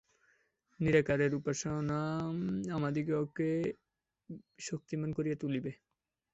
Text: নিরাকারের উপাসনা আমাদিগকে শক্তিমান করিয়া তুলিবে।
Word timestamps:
নিরাকারের 0.79 1.31
উপাসনা 1.35 1.99
আমাদিগকে 2.73 3.49
শক্তিমান 4.59 5.09
করিয়া 5.13 5.37
তুলিবে। 5.41 5.71